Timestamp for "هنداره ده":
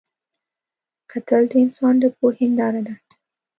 2.49-2.93